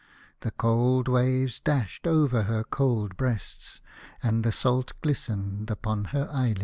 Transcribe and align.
The 0.39 0.49
cold 0.49 1.07
waves 1.07 1.59
dashed 1.59 2.07
over 2.07 2.41
her 2.45 2.63
cold 2.63 3.15
breasts, 3.17 3.81
and 4.23 4.43
the 4.43 4.51
salt 4.51 4.93
glistened 5.03 5.69
upon 5.69 6.05
her 6.05 6.27
eyelids. 6.33 6.59